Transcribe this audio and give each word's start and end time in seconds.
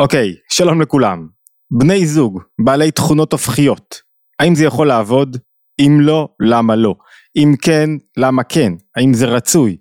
אוקיי, 0.00 0.34
שלום 0.52 0.80
לכולם. 0.80 1.26
בני 1.70 2.06
זוג, 2.06 2.40
בעלי 2.64 2.90
תכונות 2.90 3.32
הופכיות, 3.32 4.00
האם 4.38 4.54
זה 4.54 4.64
יכול 4.64 4.88
לעבוד? 4.88 5.36
אם 5.80 5.98
לא, 6.00 6.28
למה 6.40 6.76
לא? 6.76 6.94
אם 7.36 7.54
כן, 7.62 7.90
למה 8.16 8.42
כן? 8.42 8.72
האם 8.96 9.14
זה 9.14 9.26
רצוי? 9.26 9.76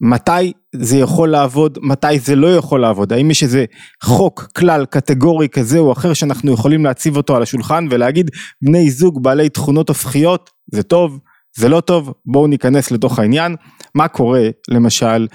מתי 0.00 0.52
זה 0.74 0.96
יכול 0.96 1.28
לעבוד, 1.28 1.78
מתי 1.82 2.18
זה 2.18 2.36
לא 2.36 2.56
יכול 2.56 2.80
לעבוד, 2.80 3.12
האם 3.12 3.30
יש 3.30 3.42
איזה 3.42 3.64
חוק, 4.02 4.48
כלל, 4.56 4.86
קטגורי 4.86 5.48
כזה 5.48 5.78
או 5.78 5.92
אחר 5.92 6.12
שאנחנו 6.12 6.52
יכולים 6.52 6.84
להציב 6.84 7.16
אותו 7.16 7.36
על 7.36 7.42
השולחן 7.42 7.86
ולהגיד 7.90 8.30
בני 8.62 8.90
זוג 8.90 9.22
בעלי 9.22 9.48
תכונות 9.48 9.88
הופכיות, 9.88 10.50
זה 10.72 10.82
טוב, 10.82 11.18
זה 11.56 11.68
לא 11.68 11.80
טוב, 11.80 12.12
בואו 12.26 12.46
ניכנס 12.46 12.90
לתוך 12.90 13.18
העניין, 13.18 13.56
מה 13.94 14.08
קורה 14.08 14.48
למשל 14.68 15.26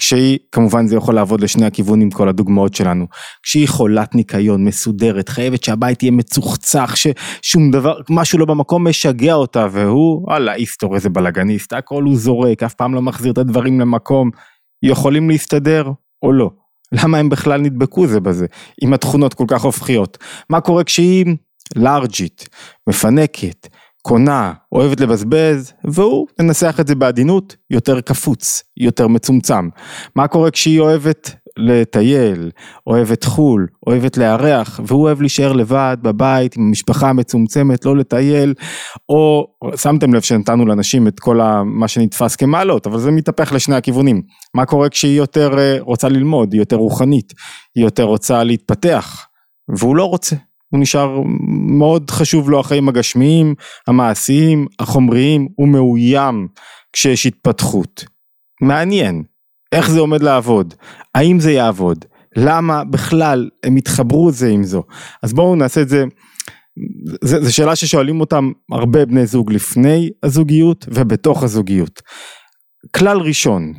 כשהיא, 0.00 0.38
כמובן 0.52 0.86
זה 0.86 0.96
יכול 0.96 1.14
לעבוד 1.14 1.40
לשני 1.40 1.66
הכיוונים 1.66 2.10
כל 2.10 2.28
הדוגמאות 2.28 2.74
שלנו, 2.74 3.06
כשהיא 3.42 3.68
חולת 3.68 4.14
ניקיון 4.14 4.64
מסודרת, 4.64 5.28
חייבת 5.28 5.64
שהבית 5.64 6.02
יהיה 6.02 6.12
מצוחצח, 6.12 6.94
ששום 6.94 7.70
דבר, 7.70 8.00
משהו 8.10 8.38
לא 8.38 8.44
במקום 8.44 8.88
משגע 8.88 9.34
אותה 9.34 9.66
והוא, 9.70 10.22
וואלה 10.22 10.54
איסטור 10.54 10.94
איזה 10.94 11.08
בלאגניסט, 11.08 11.72
הכל 11.72 12.02
הוא 12.02 12.16
זורק, 12.16 12.62
אף 12.62 12.74
פעם 12.74 12.94
לא 12.94 13.02
מחזיר 13.02 13.32
את 13.32 13.38
הדברים 13.38 13.80
למקום, 13.80 14.30
יכולים 14.82 15.30
להסתדר 15.30 15.90
או 16.22 16.32
לא? 16.32 16.50
למה 16.92 17.18
הם 17.18 17.28
בכלל 17.28 17.60
נדבקו 17.60 18.06
זה 18.06 18.20
בזה, 18.20 18.46
עם 18.82 18.92
התכונות 18.92 19.34
כל 19.34 19.44
כך 19.48 19.62
הופכיות? 19.62 20.18
מה 20.50 20.60
קורה 20.60 20.84
כשהיא 20.84 21.24
לארג'ית, 21.76 22.48
מפנקת, 22.88 23.66
קונה, 24.02 24.52
אוהבת 24.72 25.00
לבזבז, 25.00 25.72
והוא, 25.84 26.26
ננסח 26.40 26.76
את 26.80 26.86
זה 26.86 26.94
בעדינות, 26.94 27.56
יותר 27.70 28.00
קפוץ, 28.00 28.62
יותר 28.76 29.08
מצומצם. 29.08 29.68
מה 30.16 30.28
קורה 30.28 30.50
כשהיא 30.50 30.80
אוהבת 30.80 31.34
לטייל, 31.56 32.50
אוהבת 32.86 33.24
חו"ל, 33.24 33.66
אוהבת 33.86 34.16
לארח, 34.16 34.80
והוא 34.84 35.02
אוהב 35.02 35.20
להישאר 35.20 35.52
לבד 35.52 35.96
בבית 36.02 36.56
עם 36.56 36.62
המשפחה 36.62 37.08
המצומצמת, 37.08 37.84
לא 37.84 37.96
לטייל, 37.96 38.54
או 39.08 39.46
שמתם 39.76 40.14
לב 40.14 40.20
שנתנו 40.20 40.66
לאנשים 40.66 41.08
את 41.08 41.20
כל 41.20 41.40
מה 41.64 41.88
שנתפס 41.88 42.36
כמעלות, 42.36 42.86
אבל 42.86 42.98
זה 42.98 43.10
מתהפך 43.10 43.52
לשני 43.52 43.76
הכיוונים. 43.76 44.22
מה 44.54 44.66
קורה 44.66 44.88
כשהיא 44.88 45.18
יותר 45.18 45.58
אה, 45.58 45.76
רוצה 45.80 46.08
ללמוד, 46.08 46.52
היא 46.52 46.60
יותר 46.60 46.76
רוחנית, 46.76 47.32
היא 47.74 47.84
יותר 47.84 48.04
רוצה 48.04 48.44
להתפתח, 48.44 49.26
והוא 49.78 49.96
לא 49.96 50.04
רוצה. 50.04 50.36
הוא 50.70 50.80
נשאר 50.80 51.20
מאוד 51.78 52.10
חשוב 52.10 52.50
לו 52.50 52.60
החיים 52.60 52.88
הגשמיים, 52.88 53.54
המעשיים, 53.86 54.66
החומריים, 54.78 55.48
הוא 55.56 55.68
מאוים 55.68 56.48
כשיש 56.92 57.26
התפתחות. 57.26 58.04
מעניין, 58.62 59.22
איך 59.72 59.90
זה 59.90 60.00
עומד 60.00 60.22
לעבוד, 60.22 60.74
האם 61.14 61.40
זה 61.40 61.52
יעבוד, 61.52 62.04
למה 62.36 62.84
בכלל 62.84 63.48
הם 63.64 63.76
התחברו 63.76 64.32
זה 64.32 64.48
עם 64.48 64.64
זו. 64.64 64.82
אז 65.22 65.32
בואו 65.32 65.56
נעשה 65.56 65.82
את 65.82 65.88
זה, 65.88 66.04
זו 67.24 67.54
שאלה 67.54 67.76
ששואלים 67.76 68.20
אותם 68.20 68.52
הרבה 68.72 69.06
בני 69.06 69.26
זוג 69.26 69.52
לפני 69.52 70.10
הזוגיות 70.22 70.86
ובתוך 70.88 71.42
הזוגיות. 71.42 72.02
כלל 72.96 73.18
ראשון, 73.18 73.72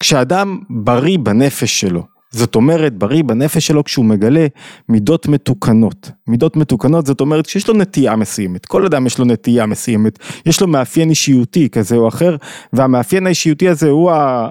כשאדם 0.00 0.58
בריא 0.84 1.18
בנפש 1.18 1.80
שלו, 1.80 2.17
זאת 2.30 2.54
אומרת 2.54 2.94
בריא 2.94 3.22
בנפש 3.24 3.66
שלו 3.66 3.84
כשהוא 3.84 4.04
מגלה 4.04 4.46
מידות 4.88 5.28
מתוקנות. 5.28 6.10
מידות 6.26 6.56
מתוקנות 6.56 7.06
זאת 7.06 7.20
אומרת 7.20 7.46
שיש 7.46 7.68
לו 7.68 7.74
נטייה 7.74 8.16
מסוימת, 8.16 8.66
כל 8.66 8.86
אדם 8.86 9.06
יש 9.06 9.18
לו 9.18 9.24
נטייה 9.24 9.66
מסוימת, 9.66 10.18
יש 10.46 10.60
לו 10.60 10.66
מאפיין 10.66 11.10
אישיותי 11.10 11.68
כזה 11.68 11.96
או 11.96 12.08
אחר 12.08 12.36
והמאפיין 12.72 13.26
האישיותי 13.26 13.68
הזה 13.68 13.88
הוא, 13.88 14.10
ה... 14.10 14.48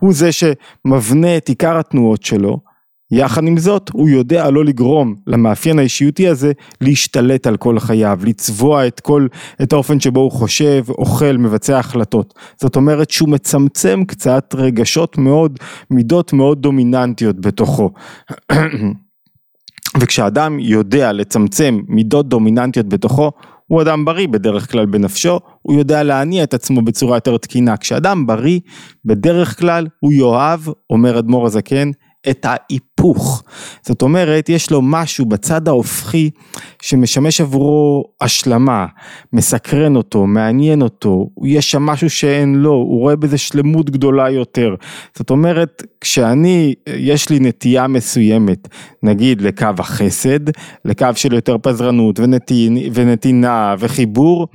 הוא 0.00 0.12
זה 0.12 0.30
שמבנה 0.32 1.36
את 1.36 1.48
עיקר 1.48 1.78
התנועות 1.78 2.22
שלו 2.22 2.67
יחד 3.10 3.46
עם 3.46 3.58
זאת, 3.58 3.90
הוא 3.92 4.08
יודע 4.08 4.50
לא 4.50 4.64
לגרום 4.64 5.14
למאפיין 5.26 5.78
האישיותי 5.78 6.28
הזה 6.28 6.52
להשתלט 6.80 7.46
על 7.46 7.56
כל 7.56 7.78
חייו, 7.78 8.18
לצבוע 8.24 8.86
את 8.86 9.00
כל, 9.00 9.26
את 9.62 9.72
האופן 9.72 10.00
שבו 10.00 10.20
הוא 10.20 10.30
חושב, 10.30 10.84
אוכל, 10.88 11.36
מבצע 11.36 11.78
החלטות. 11.78 12.34
זאת 12.60 12.76
אומרת 12.76 13.10
שהוא 13.10 13.28
מצמצם 13.28 14.04
קצת 14.04 14.54
רגשות 14.58 15.18
מאוד, 15.18 15.58
מידות 15.90 16.32
מאוד 16.32 16.62
דומיננטיות 16.62 17.40
בתוכו. 17.40 17.90
וכשאדם 20.00 20.58
יודע 20.58 21.12
לצמצם 21.12 21.80
מידות 21.88 22.28
דומיננטיות 22.28 22.88
בתוכו, 22.88 23.30
הוא 23.66 23.82
אדם 23.82 24.04
בריא 24.04 24.28
בדרך 24.28 24.70
כלל 24.70 24.86
בנפשו, 24.86 25.40
הוא 25.62 25.78
יודע 25.78 26.02
להניע 26.02 26.44
את 26.44 26.54
עצמו 26.54 26.82
בצורה 26.82 27.16
יותר 27.16 27.36
תקינה. 27.36 27.76
כשאדם 27.76 28.26
בריא, 28.26 28.60
בדרך 29.04 29.58
כלל 29.58 29.86
הוא 30.00 30.12
יאהב, 30.12 30.60
אומר 30.90 31.18
אדמו"ר 31.18 31.46
הזקן, 31.46 31.90
את 32.30 32.46
ההיפוך. 32.48 33.42
זאת 33.82 34.02
אומרת, 34.02 34.48
יש 34.48 34.70
לו 34.70 34.82
משהו 34.82 35.26
בצד 35.26 35.68
ההופכי 35.68 36.30
שמשמש 36.82 37.40
עבורו 37.40 38.04
השלמה, 38.20 38.86
מסקרן 39.32 39.96
אותו, 39.96 40.26
מעניין 40.26 40.82
אותו, 40.82 41.30
יש 41.44 41.70
שם 41.70 41.82
משהו 41.82 42.10
שאין 42.10 42.54
לו, 42.54 42.72
הוא 42.72 43.00
רואה 43.00 43.16
בזה 43.16 43.38
שלמות 43.38 43.90
גדולה 43.90 44.30
יותר. 44.30 44.74
זאת 45.16 45.30
אומרת, 45.30 45.82
כשאני, 46.00 46.74
יש 46.86 47.30
לי 47.30 47.40
נטייה 47.40 47.86
מסוימת, 47.86 48.68
נגיד 49.02 49.40
לקו 49.40 49.66
החסד, 49.78 50.40
לקו 50.84 51.06
של 51.14 51.32
יותר 51.32 51.56
פזרנות 51.62 52.20
ונתינה, 52.20 52.80
ונתינה 52.94 53.74
וחיבור, 53.78 54.48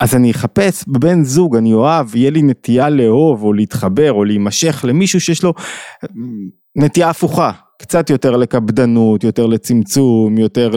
אז 0.00 0.14
אני 0.14 0.30
אחפש 0.30 0.84
בבן 0.88 1.24
זוג, 1.24 1.56
אני 1.56 1.72
אוהב, 1.72 2.16
יהיה 2.16 2.30
לי 2.30 2.42
נטייה 2.42 2.88
לאהוב 2.88 3.42
או 3.42 3.52
להתחבר 3.52 4.12
או 4.12 4.24
להימשך 4.24 4.84
למישהו 4.88 5.20
שיש 5.20 5.42
לו 5.42 5.54
נטייה 6.78 7.10
הפוכה, 7.10 7.50
קצת 7.78 8.10
יותר 8.10 8.36
לקפדנות, 8.36 9.24
יותר 9.24 9.46
לצמצום, 9.46 10.38
יותר 10.38 10.70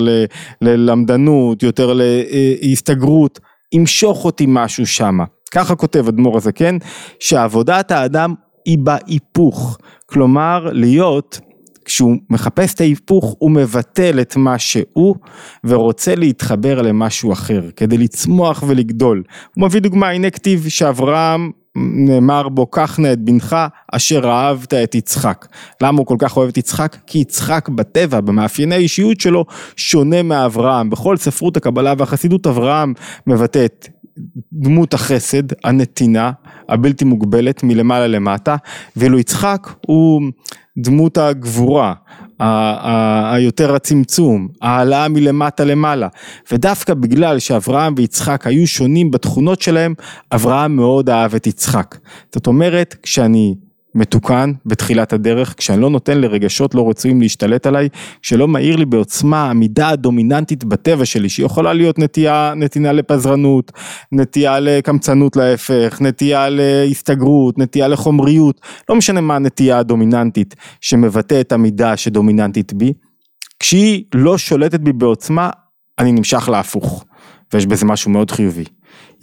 ללמדנות, 0.62 1.64
יותר 1.64 1.94
להסתגרות, 1.94 3.40
ימשוך 3.74 4.26
אותי 4.26 4.46
משהו 4.48 4.88
שמה. 4.88 5.24
ככה 5.52 5.76
כותב 5.76 6.08
אדמו"ר 6.08 6.38
הזקן, 6.38 6.78
שעבודת 7.20 7.92
האדם 7.92 8.34
היא 8.66 8.78
בהיפוך, 8.78 9.78
כלומר 10.06 10.70
להיות 10.72 11.40
כשהוא 11.86 12.16
מחפש 12.30 12.74
את 12.74 12.82
ההיפוך 12.82 13.36
הוא 13.40 13.52
מבטל 13.52 14.20
את 14.22 14.36
מה 14.36 14.60
שהוא 14.60 15.16
ורוצה 15.64 16.16
להתחבר 16.16 16.82
למשהו 16.82 17.34
אחר 17.34 17.62
כדי 17.76 17.98
לצמוח 17.98 18.64
ולגדול. 18.68 19.24
הוא 19.56 19.66
מביא 19.66 19.82
דוגמה, 19.82 20.10
הנה 20.10 20.30
כתיב 20.30 20.66
שאברהם 20.70 21.52
נאמר 21.76 22.50
בו 22.50 22.66
קח 22.66 23.00
נא 23.00 23.14
את 23.14 23.20
בנך 23.20 23.56
אשר 23.92 24.30
אהבת 24.30 24.74
את 24.74 24.96
יצחק. 24.96 25.48
למה 25.82 25.98
הוא 25.98 26.06
כל 26.06 26.16
כך 26.20 26.38
אוהב 26.38 26.50
את 26.50 26.58
יצחק? 26.58 26.98
כי 27.08 27.18
יצחק 27.18 27.70
בטבע, 27.70 28.20
במאפייני 28.22 28.76
האישיות 28.76 29.20
שלו, 29.20 29.46
שונה 29.76 30.24
מאברהם. 30.24 30.90
בכל 30.90 31.18
ספרות 31.18 31.58
הקבלה 31.58 31.94
והחסידות 31.98 32.48
אברהם 32.48 32.94
מבטא 33.28 33.66
את 33.66 33.88
דמות 34.54 34.94
החסד, 34.94 35.44
הנתינה, 35.64 36.32
הבלתי 36.70 37.06
מוגבלת 37.06 37.64
מלמעלה 37.64 38.08
למטה, 38.08 38.56
ואילו 38.96 39.20
יצחק 39.20 39.70
הוא 39.88 40.22
דמות 40.78 41.18
הגבורה, 41.18 41.94
היותר 43.34 43.76
הצמצום, 43.76 44.48
העלאה 44.62 45.08
מלמטה 45.08 45.64
למעלה, 45.64 46.08
ודווקא 46.52 46.94
בגלל 46.94 47.40
שאברהם 47.40 47.94
ויצחק 47.98 48.48
היו 48.48 48.68
שונים 48.68 49.12
בתכונות 49.12 49.62
שלהם, 49.62 49.94
אברהם 50.32 50.76
מאוד 50.76 51.10
אהב 51.10 51.36
את 51.36 51.48
יצחק. 51.48 51.98
זאת 52.34 52.48
אומרת, 52.48 52.96
כשאני 53.04 53.56
מתוקן 53.96 54.52
בתחילת 54.66 55.14
הדרך, 55.14 55.54
כשאני 55.58 55.82
לא 55.82 55.90
נותן 55.90 56.18
לרגשות 56.18 56.76
לא 56.76 56.90
רצויים 56.90 57.22
להשתלט 57.22 57.68
עליי, 57.68 57.90
כשלא 58.22 58.48
מאיר 58.48 58.76
לי 58.76 58.86
בעוצמה 58.86 59.50
המידה 59.50 59.90
הדומיננטית 59.90 60.64
בטבע 60.64 61.06
שלי, 61.06 61.30
שיכולה 61.30 61.74
להיות 61.74 62.00
נטייה, 62.00 62.54
נתינה 62.56 62.92
לפזרנות, 62.92 63.72
נטייה 64.12 64.60
לקמצנות 64.60 65.36
להפך, 65.36 66.02
נטייה 66.02 66.48
להסתגרות, 66.50 67.58
נטייה 67.58 67.88
לחומריות, 67.88 68.62
לא 68.90 68.96
משנה 68.96 69.22
מה 69.22 69.36
הנטייה 69.36 69.78
הדומיננטית 69.80 70.56
שמבטא 70.82 71.42
את 71.42 71.52
המידה 71.52 71.98
שדומיננטית 71.98 72.74
בי, 72.74 72.94
כשהיא 73.60 74.04
לא 74.16 74.38
שולטת 74.38 74.80
בי 74.80 74.94
בעוצמה, 74.94 75.50
אני 76.00 76.12
נמשך 76.12 76.50
להפוך, 76.50 77.06
ויש 77.54 77.66
בזה 77.66 77.86
משהו 77.86 78.12
מאוד 78.12 78.32
חיובי. 78.32 78.64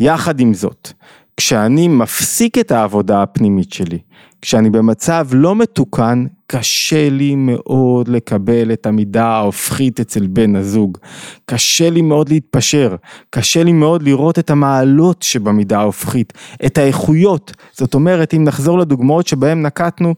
יחד 0.01 0.41
עם 0.41 0.55
זאת, 0.55 0.93
כשאני 1.39 1.89
מפסיק 1.89 2.59
את 2.59 2.71
העבודה 2.73 3.23
הפנימית 3.23 3.73
שלי, 3.73 3.99
כשאני 4.43 4.71
במצב 4.71 5.29
לא 5.33 5.57
מתוקן, 5.57 6.27
קשה 6.47 7.11
לי 7.11 7.35
מאוד 7.35 8.09
לקבל 8.09 8.73
את 8.73 8.87
המידה 8.87 9.27
ההופכית 9.27 10.01
אצל 10.01 10.27
בן 10.27 10.57
הזוג. 10.57 10.99
קשה 11.47 11.91
לי 11.91 12.03
מאוד 12.03 12.29
להתפשר, 12.29 12.97
קשה 13.31 13.63
לי 13.63 13.73
מאוד 13.73 14.03
לראות 14.03 14.39
את 14.39 14.51
המעלות 14.51 15.23
שבמידה 15.23 15.79
ההופכית, 15.79 16.33
את 16.67 16.79
האיכויות. 16.79 17.53
זאת 17.73 17.95
אומרת, 17.95 18.35
אם 18.35 18.45
נחזור 18.45 18.79
לדוגמאות 18.79 19.27
שבהם 19.27 19.63
נקטנו, 19.63 20.15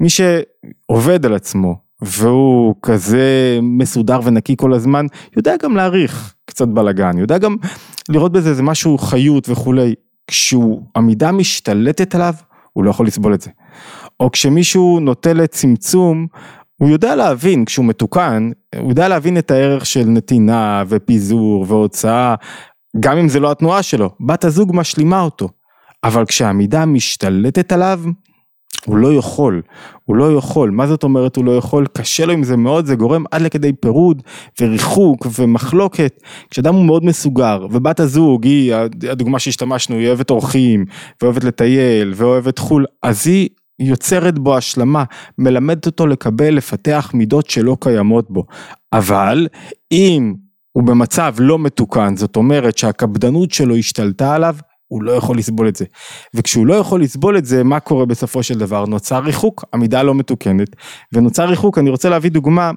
מי 0.00 0.08
שעובד 0.08 1.26
על 1.26 1.34
עצמו, 1.34 1.76
והוא 2.02 2.74
כזה 2.82 3.58
מסודר 3.62 4.20
ונקי 4.24 4.54
כל 4.56 4.72
הזמן, 4.72 5.06
יודע 5.36 5.54
גם 5.62 5.76
להעריך 5.76 6.34
קצת 6.44 6.68
בלאגן, 6.68 7.18
יודע 7.18 7.38
גם 7.38 7.56
לראות 8.08 8.32
בזה 8.32 8.50
איזה 8.50 8.62
משהו 8.62 8.98
חיות 8.98 9.48
וכולי. 9.48 9.94
כשהוא, 10.30 10.82
משתלטת 11.32 12.14
עליו, 12.14 12.34
הוא 12.72 12.84
לא 12.84 12.90
יכול 12.90 13.06
לסבול 13.06 13.34
את 13.34 13.40
זה. 13.40 13.50
או 14.20 14.30
כשמישהו 14.30 15.00
נוטה 15.00 15.32
לצמצום, 15.32 16.26
הוא 16.76 16.88
יודע 16.88 17.16
להבין, 17.16 17.64
כשהוא 17.64 17.86
מתוקן, 17.86 18.50
הוא 18.78 18.88
יודע 18.88 19.08
להבין 19.08 19.38
את 19.38 19.50
הערך 19.50 19.86
של 19.86 20.04
נתינה 20.04 20.84
ופיזור 20.88 21.64
והוצאה, 21.68 22.34
גם 23.00 23.18
אם 23.18 23.28
זה 23.28 23.40
לא 23.40 23.50
התנועה 23.50 23.82
שלו, 23.82 24.10
בת 24.26 24.44
הזוג 24.44 24.70
משלימה 24.74 25.20
אותו. 25.20 25.48
אבל 26.04 26.24
כשהמידה 26.26 26.86
משתלטת 26.86 27.72
עליו, 27.72 28.00
הוא 28.86 28.96
לא 28.96 29.12
יכול, 29.14 29.62
הוא 30.04 30.16
לא 30.16 30.32
יכול, 30.36 30.70
מה 30.70 30.86
זאת 30.86 31.02
אומרת 31.02 31.36
הוא 31.36 31.44
לא 31.44 31.56
יכול? 31.56 31.86
קשה 31.92 32.26
לו 32.26 32.32
עם 32.32 32.42
זה 32.42 32.56
מאוד, 32.56 32.86
זה 32.86 32.94
גורם 32.94 33.24
עד 33.30 33.42
לכדי 33.42 33.72
פירוד 33.72 34.22
וריחוק 34.60 35.26
ומחלוקת. 35.38 36.22
כשאדם 36.50 36.74
הוא 36.74 36.84
מאוד 36.84 37.04
מסוגר, 37.04 37.66
ובת 37.70 38.00
הזוג 38.00 38.44
היא, 38.44 38.74
הדוגמה 39.10 39.38
שהשתמשנו, 39.38 39.96
היא 39.96 40.08
אוהבת 40.08 40.30
אורחים, 40.30 40.84
ואוהבת 41.22 41.44
לטייל, 41.44 42.12
ואוהבת 42.16 42.58
חו"ל, 42.58 42.84
אז 43.02 43.26
היא 43.26 43.48
יוצרת 43.80 44.38
בו 44.38 44.56
השלמה, 44.56 45.04
מלמדת 45.38 45.86
אותו 45.86 46.06
לקבל, 46.06 46.54
לפתח 46.54 47.10
מידות 47.14 47.50
שלא 47.50 47.76
קיימות 47.80 48.30
בו. 48.30 48.44
אבל 48.92 49.46
אם 49.92 50.34
הוא 50.72 50.82
במצב 50.84 51.34
לא 51.38 51.58
מתוקן, 51.58 52.16
זאת 52.16 52.36
אומרת 52.36 52.78
שהקפדנות 52.78 53.50
שלו 53.50 53.76
השתלטה 53.76 54.34
עליו, 54.34 54.56
הוא 54.90 55.02
לא 55.02 55.12
יכול 55.12 55.38
לסבול 55.38 55.68
את 55.68 55.76
זה. 55.76 55.84
וכשהוא 56.34 56.66
לא 56.66 56.74
יכול 56.74 57.02
לסבול 57.02 57.38
את 57.38 57.44
זה, 57.44 57.64
מה 57.64 57.80
קורה 57.80 58.06
בסופו 58.06 58.42
של 58.42 58.58
דבר? 58.58 58.84
נוצר 58.84 59.18
ריחוק, 59.18 59.64
עמידה 59.74 60.02
לא 60.02 60.14
מתוקנת, 60.14 60.76
ונוצר 61.12 61.44
ריחוק, 61.44 61.78
אני 61.78 61.90
רוצה 61.90 62.08
להביא 62.08 62.30
דוגמה 62.30 62.70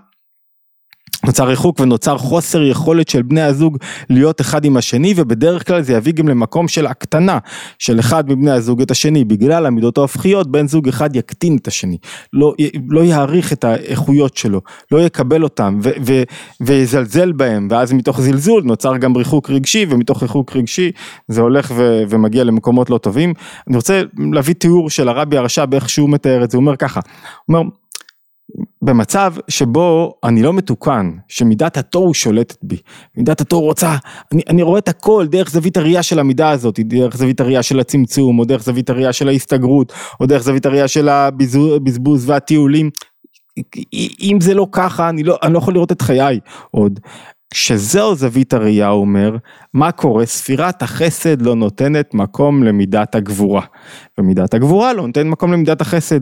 נוצר 1.25 1.47
ריחוק 1.47 1.79
ונוצר 1.79 2.17
חוסר 2.17 2.63
יכולת 2.63 3.09
של 3.09 3.21
בני 3.21 3.41
הזוג 3.41 3.77
להיות 4.09 4.41
אחד 4.41 4.65
עם 4.65 4.77
השני 4.77 5.13
ובדרך 5.17 5.67
כלל 5.67 5.81
זה 5.81 5.93
יביא 5.93 6.13
גם 6.13 6.27
למקום 6.27 6.67
של 6.67 6.87
הקטנה 6.87 7.37
של 7.79 7.99
אחד 7.99 8.29
מבני 8.29 8.51
הזוג 8.51 8.81
את 8.81 8.91
השני. 8.91 9.23
בגלל 9.23 9.65
המידות 9.65 9.97
ההופכיות 9.97 10.51
בן 10.51 10.67
זוג 10.67 10.87
אחד 10.87 11.15
יקטין 11.15 11.57
את 11.61 11.67
השני. 11.67 11.97
לא, 12.33 12.53
לא 12.89 13.01
יעריך 13.01 13.53
את 13.53 13.63
האיכויות 13.63 14.37
שלו 14.37 14.61
לא 14.91 15.01
יקבל 15.01 15.43
אותם 15.43 15.79
ו, 15.83 15.89
ו, 16.05 16.23
ויזלזל 16.61 17.31
בהם 17.31 17.67
ואז 17.71 17.93
מתוך 17.93 18.21
זלזול 18.21 18.63
נוצר 18.63 18.97
גם 18.97 19.15
ריחוק 19.15 19.49
רגשי 19.49 19.85
ומתוך 19.89 20.21
ריחוק 20.21 20.55
רגשי 20.55 20.91
זה 21.27 21.41
הולך 21.41 21.71
ו, 21.75 22.03
ומגיע 22.09 22.43
למקומות 22.43 22.89
לא 22.89 22.97
טובים. 22.97 23.33
אני 23.67 23.75
רוצה 23.75 24.01
להביא 24.33 24.53
תיאור 24.53 24.89
של 24.89 25.09
הרבי 25.09 25.37
הרש"ב 25.37 25.73
איך 25.73 25.89
שהוא 25.89 26.09
מתאר 26.09 26.43
את 26.43 26.51
זה. 26.51 26.57
הוא 26.57 26.61
אומר 26.61 26.75
ככה 26.75 26.99
הוא 27.45 27.57
אומר 27.57 27.69
במצב 28.83 29.33
שבו 29.47 30.13
אני 30.23 30.43
לא 30.43 30.53
מתוקן, 30.53 31.11
שמידת 31.27 31.77
התוהו 31.77 32.13
שולטת 32.13 32.57
בי, 32.63 32.77
מידת 33.17 33.41
התוהו 33.41 33.61
רוצה, 33.61 33.95
אני, 34.33 34.41
אני 34.49 34.61
רואה 34.61 34.79
את 34.79 34.87
הכל 34.87 35.27
דרך 35.29 35.49
זווית 35.49 35.77
הראייה 35.77 36.03
של 36.03 36.19
המידה 36.19 36.49
הזאת, 36.49 36.79
דרך 36.79 37.17
זווית 37.17 37.39
הראייה 37.39 37.63
של 37.63 37.79
הצמצום, 37.79 38.39
או 38.39 38.45
דרך 38.45 38.63
זווית 38.63 38.89
הראייה 38.89 39.13
של 39.13 39.27
ההסתגרות, 39.27 39.93
או 40.19 40.25
דרך 40.25 40.43
זווית 40.43 40.65
הראייה 40.65 40.87
של 40.87 41.09
הבזבוז 41.09 42.29
והטיולים, 42.29 42.89
אם 44.21 44.37
זה 44.41 44.53
לא 44.53 44.67
ככה, 44.71 45.09
אני 45.09 45.23
לא, 45.23 45.37
אני 45.43 45.53
לא 45.53 45.57
יכול 45.57 45.73
לראות 45.73 45.91
את 45.91 46.01
חיי 46.01 46.39
עוד. 46.71 46.99
כשזהו 47.53 48.15
זווית 48.15 48.53
הראייה, 48.53 48.89
אומר, 48.89 49.37
מה 49.73 49.91
קורה? 49.91 50.25
ספירת 50.25 50.81
החסד 50.81 51.41
לא 51.41 51.55
נותנת 51.55 52.13
מקום 52.13 52.63
למידת 52.63 53.15
הגבורה. 53.15 53.61
ומידת 54.17 54.53
הגבורה 54.53 54.93
לא 54.93 55.07
נותנת 55.07 55.25
מקום 55.25 55.53
למידת 55.53 55.81
החסד. 55.81 56.21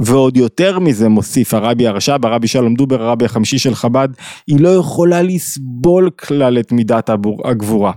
ועוד 0.00 0.36
יותר 0.36 0.78
מזה 0.78 1.08
מוסיף 1.08 1.54
הרבי 1.54 1.86
הרש"ב, 1.86 2.26
הרבי 2.26 2.48
שלום 2.48 2.74
דובר, 2.74 3.02
הרבי 3.02 3.24
החמישי 3.24 3.58
של 3.58 3.74
חב"ד, 3.74 4.08
היא 4.46 4.60
לא 4.60 4.68
יכולה 4.68 5.22
לסבול 5.22 6.10
כלל 6.10 6.58
את 6.58 6.72
מידת 6.72 7.10
הגבורה. 7.44 7.92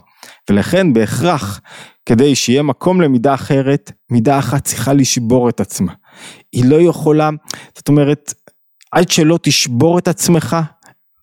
ולכן 0.49 0.93
בהכרח, 0.93 1.61
כדי 2.05 2.35
שיהיה 2.35 2.63
מקום 2.63 3.01
למידה 3.01 3.33
אחרת, 3.33 3.91
מידה 4.11 4.39
אחת 4.39 4.63
צריכה 4.63 4.93
לשבור 4.93 5.49
את 5.49 5.59
עצמה. 5.59 5.93
היא 6.51 6.65
לא 6.65 6.81
יכולה, 6.81 7.29
זאת 7.75 7.87
אומרת, 7.87 8.33
עד 8.91 9.09
שלא 9.09 9.39
תשבור 9.41 9.97
את 9.97 10.07
עצמך, 10.07 10.57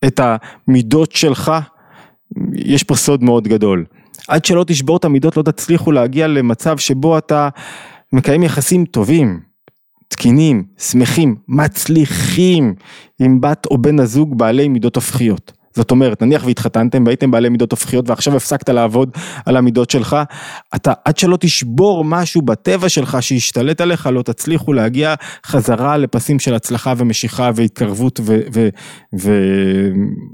את 0.06 0.20
המידות 0.22 1.12
שלך, 1.12 1.52
יש 2.54 2.82
פה 2.82 2.94
סוד 2.94 3.22
מאוד 3.22 3.48
גדול. 3.48 3.84
עד 4.28 4.44
שלא 4.44 4.64
תשבור 4.66 4.96
את 4.96 5.04
המידות 5.04 5.36
לא 5.36 5.42
תצליחו 5.42 5.92
להגיע 5.92 6.26
למצב 6.26 6.78
שבו 6.78 7.18
אתה 7.18 7.48
מקיים 8.12 8.42
יחסים 8.42 8.84
טובים, 8.84 9.49
תקינים, 10.10 10.64
שמחים, 10.78 11.36
מצליחים 11.48 12.74
עם 13.20 13.40
בת 13.40 13.66
או 13.70 13.78
בן 13.78 14.00
הזוג 14.00 14.38
בעלי 14.38 14.68
מידות 14.68 14.96
הופכיות. 14.96 15.52
זאת 15.76 15.90
אומרת, 15.90 16.22
נניח 16.22 16.44
והתחתנתם 16.46 17.04
והייתם 17.06 17.30
בעלי 17.30 17.48
מידות 17.48 17.70
הופכיות 17.70 18.08
ועכשיו 18.10 18.36
הפסקת 18.36 18.68
לעבוד 18.68 19.10
על 19.46 19.56
המידות 19.56 19.90
שלך, 19.90 20.16
אתה 20.74 20.92
עד 21.04 21.16
שלא 21.16 21.36
תשבור 21.40 22.04
משהו 22.04 22.42
בטבע 22.42 22.88
שלך 22.88 23.16
שישתלט 23.20 23.80
עליך, 23.80 24.06
לא 24.06 24.22
תצליחו 24.22 24.72
להגיע 24.72 25.14
חזרה 25.46 25.96
לפסים 25.96 26.38
של 26.38 26.54
הצלחה 26.54 26.94
ומשיכה 26.96 27.50
והתקרבות 27.54 28.20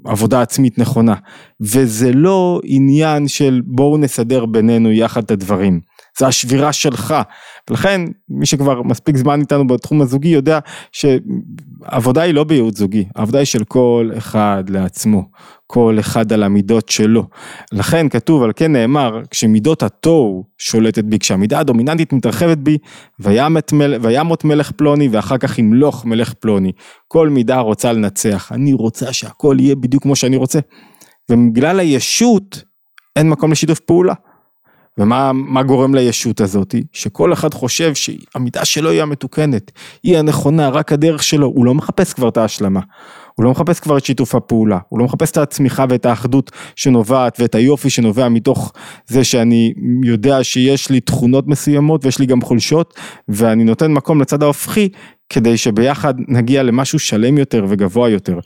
ועבודה 0.04 0.42
עצמית 0.42 0.78
נכונה. 0.78 1.14
וזה 1.60 2.12
לא 2.12 2.60
עניין 2.64 3.28
של 3.28 3.60
בואו 3.64 3.98
נסדר 3.98 4.46
בינינו 4.46 4.92
יחד 4.92 5.22
את 5.22 5.30
הדברים. 5.30 5.80
זה 6.18 6.26
השבירה 6.26 6.72
שלך. 6.72 7.14
ולכן 7.70 8.00
מי 8.28 8.46
שכבר 8.46 8.82
מספיק 8.82 9.16
זמן 9.16 9.40
איתנו 9.40 9.66
בתחום 9.66 10.02
הזוגי 10.02 10.28
יודע 10.28 10.58
שעבודה 10.92 12.22
היא 12.22 12.34
לא 12.34 12.44
בייעוץ 12.44 12.78
זוגי, 12.78 13.04
העבודה 13.16 13.38
היא 13.38 13.46
של 13.46 13.64
כל 13.64 14.10
אחד 14.18 14.64
לעצמו, 14.68 15.22
כל 15.66 15.96
אחד 16.00 16.32
על 16.32 16.42
המידות 16.42 16.88
שלו. 16.88 17.26
לכן 17.72 18.08
כתוב, 18.08 18.42
על 18.42 18.52
כן 18.56 18.72
נאמר, 18.72 19.20
כשמידות 19.30 19.82
התוהו 19.82 20.44
שולטת 20.58 21.04
בי, 21.04 21.18
כשהמידה 21.18 21.58
הדומיננטית 21.58 22.12
מתרחבת 22.12 22.58
בי, 22.58 22.78
וימת, 23.20 23.72
מל, 23.72 23.94
וימות 24.00 24.44
מלך 24.44 24.70
פלוני 24.72 25.08
ואחר 25.08 25.38
כך 25.38 25.58
ימלוך 25.58 26.04
מלך 26.04 26.32
פלוני. 26.32 26.72
כל 27.08 27.28
מידה 27.28 27.58
רוצה 27.58 27.92
לנצח, 27.92 28.52
אני 28.52 28.72
רוצה 28.72 29.12
שהכל 29.12 29.56
יהיה 29.60 29.74
בדיוק 29.74 30.02
כמו 30.02 30.16
שאני 30.16 30.36
רוצה. 30.36 30.58
ובגלל 31.30 31.80
הישות 31.80 32.62
אין 33.16 33.28
מקום 33.28 33.52
לשיתוף 33.52 33.80
פעולה. 33.80 34.14
ומה 34.98 35.62
גורם 35.62 35.94
לישות 35.94 36.40
הזאת? 36.40 36.74
שכל 36.92 37.32
אחד 37.32 37.54
חושב 37.54 37.92
שהמידה 37.94 38.64
שלו 38.64 38.90
היא 38.90 39.02
המתוקנת, 39.02 39.70
היא 40.02 40.18
הנכונה, 40.18 40.68
רק 40.68 40.92
הדרך 40.92 41.22
שלו, 41.22 41.46
הוא 41.46 41.64
לא 41.64 41.74
מחפש 41.74 42.12
כבר 42.12 42.28
את 42.28 42.36
ההשלמה, 42.36 42.80
הוא 43.34 43.44
לא 43.44 43.50
מחפש 43.50 43.80
כבר 43.80 43.98
את 43.98 44.04
שיתוף 44.04 44.34
הפעולה, 44.34 44.78
הוא 44.88 44.98
לא 44.98 45.04
מחפש 45.04 45.30
את 45.30 45.36
הצמיחה 45.36 45.84
ואת 45.88 46.06
האחדות 46.06 46.50
שנובעת 46.76 47.36
ואת 47.40 47.54
היופי 47.54 47.90
שנובע 47.90 48.28
מתוך 48.28 48.72
זה 49.06 49.24
שאני 49.24 49.72
יודע 50.04 50.44
שיש 50.44 50.90
לי 50.90 51.00
תכונות 51.00 51.46
מסוימות 51.46 52.04
ויש 52.04 52.18
לי 52.18 52.26
גם 52.26 52.40
חולשות 52.42 52.94
ואני 53.28 53.64
נותן 53.64 53.92
מקום 53.92 54.20
לצד 54.20 54.42
ההופכי 54.42 54.88
כדי 55.28 55.56
שביחד 55.56 56.14
נגיע 56.28 56.62
למשהו 56.62 56.98
שלם 56.98 57.38
יותר 57.38 57.64
וגבוה 57.68 58.08
יותר. 58.08 58.38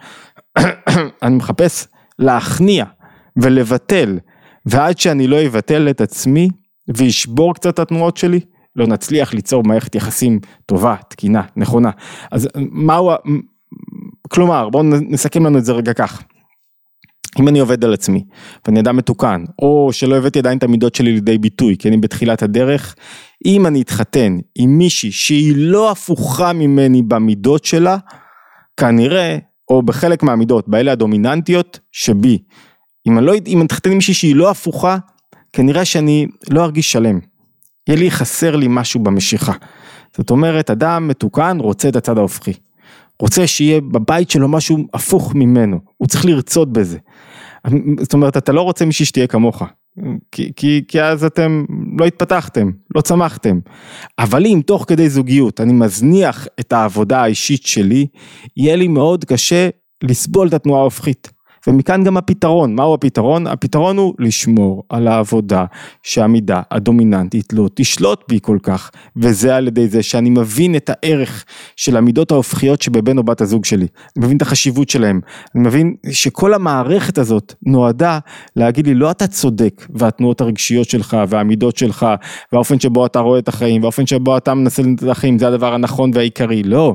אני 1.23 1.37
מחפש 1.37 1.87
להכניע 2.19 2.85
ולבטל 3.37 4.19
ועד 4.71 4.99
שאני 4.99 5.27
לא 5.27 5.47
אבטל 5.47 5.91
את 5.91 6.01
עצמי 6.01 6.49
ואשבור 6.89 7.55
קצת 7.55 7.75
את 7.75 7.79
התנועות 7.79 8.17
שלי, 8.17 8.41
לא 8.77 8.87
נצליח 8.87 9.35
ליצור 9.35 9.63
מערכת 9.65 9.95
יחסים 9.95 10.39
טובה, 10.67 10.97
תקינה, 11.09 11.43
נכונה. 11.57 11.91
אז 12.31 12.49
מהו, 12.57 13.11
כלומר, 14.29 14.69
בואו 14.69 14.83
נסכם 14.83 15.47
לנו 15.47 15.59
את 15.59 15.65
זה 15.65 15.73
רגע 15.73 15.93
כך. 15.93 16.23
אם 17.41 17.49
אני 17.49 17.59
עובד 17.59 17.85
על 17.85 17.95
עצמי, 17.95 18.25
ואני 18.67 18.81
אדם 18.81 18.97
מתוקן, 18.97 19.45
או 19.59 19.89
שלא 19.93 20.17
הבאתי 20.17 20.39
עדיין 20.39 20.59
את 20.59 20.63
המידות 20.63 20.95
שלי 20.95 21.13
לידי 21.13 21.39
ביטוי, 21.39 21.77
כי 21.79 21.89
אני 21.89 21.97
בתחילת 21.97 22.43
הדרך, 22.43 22.95
אם 23.47 23.67
אני 23.67 23.83
אתחתן 23.83 24.39
עם 24.59 24.79
מישהי 24.79 25.13
שהיא 25.13 25.55
לא 25.57 25.91
הפוכה 25.91 26.53
ממני 26.53 27.03
במידות 27.03 27.65
שלה, 27.65 27.97
כנראה, 28.77 29.39
או 29.71 29.83
בחלק 29.83 30.23
מהמידות, 30.23 30.69
באלה 30.69 30.93
הדומיננטיות 30.93 31.81
שבי, 31.93 32.39
אם 33.07 33.19
אני 33.19 33.27
לא, 33.27 33.35
אם 33.47 33.59
אני 33.59 33.67
אתחתן 33.67 33.91
עם 33.91 33.97
מישהי 33.97 34.15
שהיא 34.15 34.37
לא 34.37 34.51
הפוכה, 34.51 34.99
כנראה 35.53 35.85
שאני 35.85 36.27
לא 36.51 36.65
ארגיש 36.65 36.93
שלם. 36.93 37.19
יהיה 37.89 37.99
לי 37.99 38.11
חסר 38.11 38.57
לי 38.57 38.67
משהו 38.69 39.01
במשיכה. 39.01 39.53
זאת 40.17 40.31
אומרת, 40.31 40.71
אדם 40.71 41.09
מתוקן 41.09 41.59
רוצה 41.61 41.89
את 41.89 41.97
הצד 41.97 42.19
ההופכי. 42.19 42.53
רוצה 43.21 43.47
שיהיה 43.47 43.81
בבית 43.81 44.31
שלו 44.31 44.49
משהו 44.49 44.79
הפוך 44.95 45.35
ממנו, 45.35 45.81
הוא 45.97 46.09
צריך 46.09 46.25
לרצות 46.25 46.73
בזה. 46.73 46.99
זאת 48.01 48.13
אומרת, 48.13 48.37
אתה 48.37 48.53
לא 48.53 48.63
רוצה 48.63 48.85
מישהי 48.85 49.05
שתהיה 49.07 49.27
כמוך, 49.27 49.63
כי, 50.33 50.53
כי, 50.57 50.85
כי 50.89 51.03
אז 51.03 51.25
אתם 51.25 51.65
לא 51.99 52.07
התפתחתם, 52.07 52.71
לא 52.95 53.01
צמחתם. 53.01 53.59
אבל 54.19 54.47
אם 54.47 54.61
תוך 54.67 54.85
כדי 54.89 55.11
זוגיות 55.11 55.61
אני 55.61 55.73
מזניח 55.73 56.47
את 56.61 56.73
העבודה 56.73 57.23
האישית 57.23 57.67
שלי, 57.67 58.07
יהיה 58.57 58.77
לי 58.77 58.89
מאוד 58.89 59.25
קשה 59.25 59.69
לסבול 60.03 60.49
את 60.49 60.55
התנועה 60.55 60.81
ההופכית. 60.81 61.31
ומכאן 61.67 62.05
גם 62.05 62.17
הפתרון, 62.17 62.75
מהו 62.75 62.95
הפתרון? 62.95 63.47
הפתרון 63.47 63.97
הוא 63.97 64.15
לשמור 64.19 64.83
על 64.89 65.09
העבודה 65.09 65.65
שהמידה 66.03 66.63
הדומיננטית 66.71 67.53
לא 67.53 67.69
תשלוט 67.75 68.25
בי 68.29 68.39
כל 68.43 68.59
כך, 68.63 68.91
וזה 69.17 69.57
על 69.57 69.69
ידי 69.69 69.89
זה 69.89 70.03
שאני 70.03 70.31
מבין 70.31 70.77
את 70.77 70.91
הערך 70.93 71.45
של 71.77 71.97
המידות 71.97 72.31
ההופכיות 72.31 72.83
שבבן 72.83 73.19
או 73.19 73.23
בת 73.23 73.41
הזוג 73.41 73.65
שלי, 73.65 73.87
אני 74.17 74.25
מבין 74.25 74.37
את 74.37 74.43
החשיבות 74.43 74.91
שלהם, 74.91 75.21
אני 75.55 75.69
מבין 75.69 75.95
שכל 76.11 76.55
המערכת 76.55 77.19
הזאת 77.19 77.55
נועדה 77.67 78.19
להגיד 78.57 78.87
לי 78.87 78.95
לא 78.95 79.11
אתה 79.11 79.27
צודק 79.27 79.87
והתנועות 79.95 80.41
הרגשיות 80.41 80.91
שלך 80.91 81.17
והמידות 81.29 81.77
שלך 81.77 82.07
והאופן 82.53 82.81
שבו 82.81 83.07
אתה 83.07 83.19
רואה 83.19 83.39
את 83.39 83.49
החיים 83.49 83.83
והאופן 83.83 84.07
שבו 84.07 84.37
אתה 84.37 84.55
מנסה 84.55 84.83
את 84.83 85.09
החיים 85.09 85.39
זה 85.39 85.49
הדבר 85.49 85.75
הנכון 85.75 86.11
והעיקרי, 86.15 86.63
לא. 86.63 86.95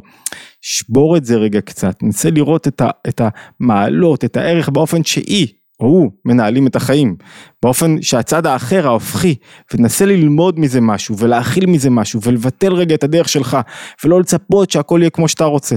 שבור 0.68 1.18
את 1.18 1.26
זה 1.26 1.36
רגע 1.36 1.62
קצת, 1.62 2.04
נסה 2.04 2.30
לראות 2.30 2.68
את, 2.68 2.82
ה, 2.82 2.90
את 3.08 3.22
המעלות, 3.24 4.26
את 4.26 4.38
הערך 4.38 4.70
באופן 4.70 5.04
שהיא 5.04 5.48
או 5.80 5.86
הוא 5.86 6.12
מנהלים 6.26 6.68
את 6.68 6.76
החיים, 6.76 7.16
באופן 7.64 8.02
שהצד 8.02 8.46
האחר 8.46 8.88
ההופכי, 8.88 9.36
ותנסה 9.74 10.06
ללמוד 10.06 10.60
מזה 10.60 10.82
משהו 10.82 11.18
ולהכיל 11.18 11.66
מזה 11.66 11.90
משהו 11.90 12.22
ולבטל 12.24 12.74
רגע 12.74 12.96
את 12.96 13.04
הדרך 13.04 13.30
שלך 13.30 13.58
ולא 14.04 14.20
לצפות 14.20 14.72
שהכל 14.72 15.00
יהיה 15.02 15.10
כמו 15.10 15.28
שאתה 15.28 15.46
רוצה. 15.46 15.76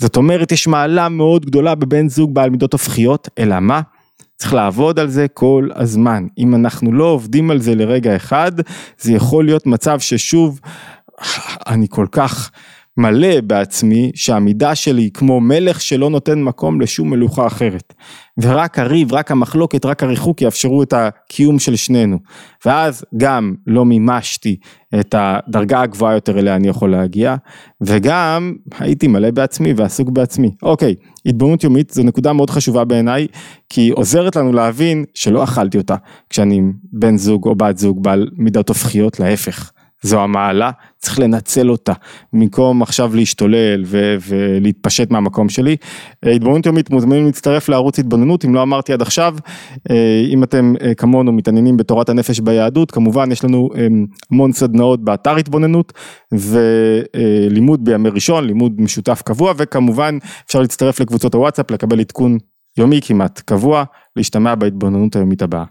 זאת 0.00 0.16
אומרת 0.16 0.52
יש 0.52 0.66
מעלה 0.66 1.08
מאוד 1.08 1.46
גדולה 1.46 1.74
בבן 1.74 2.08
זוג 2.08 2.34
בעל 2.34 2.50
מידות 2.50 2.72
הופכיות, 2.72 3.28
אלא 3.38 3.60
מה? 3.60 3.80
צריך 4.36 4.54
לעבוד 4.54 4.98
על 4.98 5.08
זה 5.08 5.26
כל 5.34 5.68
הזמן. 5.74 6.26
אם 6.38 6.54
אנחנו 6.54 6.92
לא 6.92 7.04
עובדים 7.04 7.50
על 7.50 7.60
זה 7.60 7.74
לרגע 7.74 8.16
אחד, 8.16 8.52
זה 8.98 9.12
יכול 9.12 9.44
להיות 9.44 9.66
מצב 9.66 10.00
ששוב, 10.00 10.60
אני 11.66 11.86
כל 11.90 12.06
כך 12.12 12.50
מלא 12.96 13.40
בעצמי 13.40 14.10
שהמידה 14.14 14.74
שלי 14.74 15.02
היא 15.02 15.10
כמו 15.14 15.40
מלך 15.40 15.80
שלא 15.80 16.10
נותן 16.10 16.42
מקום 16.42 16.80
לשום 16.80 17.10
מלוכה 17.10 17.46
אחרת. 17.46 17.94
ורק 18.38 18.78
הריב, 18.78 19.12
רק 19.12 19.30
המחלוקת, 19.30 19.84
רק 19.84 20.02
הריחוק 20.02 20.42
יאפשרו 20.42 20.82
את 20.82 20.92
הקיום 20.92 21.58
של 21.58 21.76
שנינו. 21.76 22.18
ואז 22.66 23.04
גם 23.16 23.54
לא 23.66 23.84
מימשתי 23.84 24.56
את 25.00 25.14
הדרגה 25.18 25.80
הגבוהה 25.80 26.14
יותר 26.14 26.38
אליה 26.38 26.56
אני 26.56 26.68
יכול 26.68 26.90
להגיע, 26.90 27.36
וגם 27.80 28.54
הייתי 28.78 29.08
מלא 29.08 29.30
בעצמי 29.30 29.72
ועסוק 29.76 30.08
בעצמי. 30.08 30.50
אוקיי, 30.62 30.94
התבוננות 31.26 31.64
יומית 31.64 31.90
זו 31.90 32.02
נקודה 32.02 32.32
מאוד 32.32 32.50
חשובה 32.50 32.84
בעיניי, 32.84 33.26
כי 33.68 33.80
היא 33.80 33.92
עוזרת 33.96 34.36
לנו 34.36 34.52
להבין 34.52 35.04
שלא 35.14 35.44
אכלתי 35.44 35.78
אותה 35.78 35.96
כשאני 36.30 36.60
בן 36.92 37.16
זוג 37.16 37.46
או 37.46 37.54
בת 37.54 37.78
זוג 37.78 38.02
בעל 38.02 38.28
מידות 38.36 38.68
הופכיות, 38.68 39.20
להפך. 39.20 39.72
זו 40.02 40.20
המעלה, 40.22 40.70
צריך 41.02 41.18
לנצל 41.18 41.70
אותה, 41.70 41.92
במקום 42.32 42.82
עכשיו 42.82 43.16
להשתולל 43.16 43.82
ו- 43.86 44.16
ולהתפשט 44.28 45.10
מהמקום 45.10 45.48
שלי. 45.48 45.76
התבוננות 46.22 46.66
יומית 46.66 46.90
מוזמנים 46.90 47.26
להצטרף 47.26 47.68
לערוץ 47.68 47.98
התבוננות, 47.98 48.44
אם 48.44 48.54
לא 48.54 48.62
אמרתי 48.62 48.92
עד 48.92 49.02
עכשיו, 49.02 49.36
אה, 49.90 50.22
אם 50.28 50.42
אתם 50.42 50.74
אה, 50.82 50.94
כמונו 50.94 51.32
מתעניינים 51.32 51.76
בתורת 51.76 52.08
הנפש 52.08 52.40
ביהדות, 52.40 52.90
כמובן 52.90 53.32
יש 53.32 53.44
לנו 53.44 53.70
אה, 53.76 53.86
המון 54.30 54.52
סדנאות 54.52 55.04
באתר 55.04 55.36
התבוננות 55.36 55.92
ולימוד 56.32 57.84
בימי 57.84 58.08
ראשון, 58.08 58.44
לימוד 58.44 58.80
משותף 58.80 59.22
קבוע, 59.24 59.52
וכמובן 59.56 60.18
אפשר 60.46 60.60
להצטרף 60.60 61.00
לקבוצות 61.00 61.34
הוואטסאפ, 61.34 61.70
לקבל 61.70 62.00
עדכון 62.00 62.38
יומי 62.78 63.00
כמעט 63.02 63.40
קבוע, 63.40 63.84
להשתמע 64.16 64.54
בהתבוננות 64.54 65.16
היומית 65.16 65.42
הבאה. 65.42 65.64